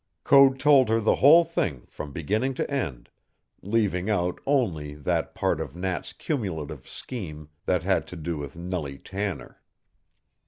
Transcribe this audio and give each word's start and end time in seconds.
Code 0.23 0.59
told 0.59 0.89
her 0.89 0.99
the 0.99 1.17
whole 1.17 1.43
thing 1.45 1.85
from 1.85 2.11
beginning 2.11 2.55
to 2.55 2.67
end, 2.71 3.11
leaving 3.61 4.09
out 4.09 4.41
only 4.47 4.95
that 4.95 5.35
part 5.35 5.61
of 5.61 5.75
Nat's 5.75 6.11
cumulative 6.11 6.87
scheme 6.89 7.49
that 7.67 7.83
had 7.83 8.07
to 8.07 8.15
do 8.15 8.35
with 8.35 8.55
Nellie 8.57 8.97
Tanner. 8.97 9.61